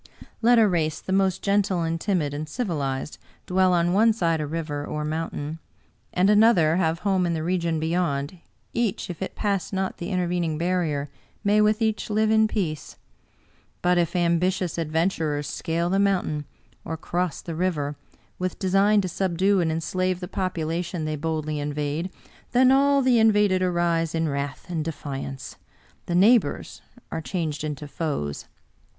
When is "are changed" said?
27.11-27.63